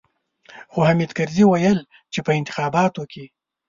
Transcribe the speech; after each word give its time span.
خو 0.71 0.79
حامد 0.87 1.11
کرزي 1.17 1.43
ويل 1.47 1.79
چې 2.13 2.19
په 2.25 2.31
انتخاباتو 2.39 3.03
کې. 3.11 3.25